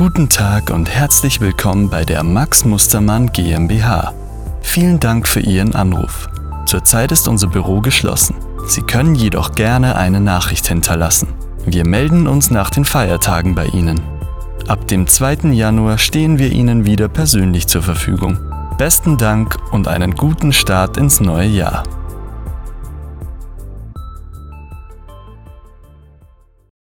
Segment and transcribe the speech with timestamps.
[0.00, 4.14] Guten Tag und herzlich willkommen bei der Max Mustermann GmbH.
[4.62, 6.26] Vielen Dank für Ihren Anruf.
[6.64, 8.34] Zurzeit ist unser Büro geschlossen.
[8.66, 11.28] Sie können jedoch gerne eine Nachricht hinterlassen.
[11.66, 14.00] Wir melden uns nach den Feiertagen bei Ihnen.
[14.68, 15.50] Ab dem 2.
[15.52, 18.38] Januar stehen wir Ihnen wieder persönlich zur Verfügung.
[18.78, 21.82] Besten Dank und einen guten Start ins neue Jahr.